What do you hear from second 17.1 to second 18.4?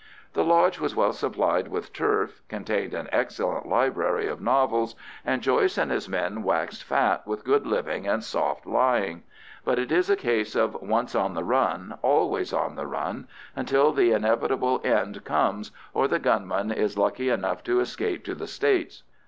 enough to escape to